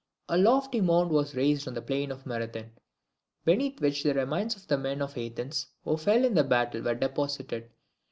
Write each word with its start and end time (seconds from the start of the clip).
A 0.27 0.35
lofty 0.35 0.81
mound 0.81 1.11
was 1.11 1.35
raised 1.35 1.67
on 1.67 1.75
the 1.75 1.81
plain 1.83 2.09
of 2.11 2.25
Marathon, 2.25 2.71
beneath 3.45 3.79
which 3.79 4.01
the 4.01 4.15
remains 4.15 4.55
of 4.55 4.65
the 4.67 4.75
men 4.79 4.99
of 4.99 5.15
Athens 5.15 5.67
who 5.83 5.95
fell 5.95 6.25
in 6.25 6.33
the 6.33 6.43
battle 6.43 6.81
were 6.81 6.95
deposited. 6.95 7.69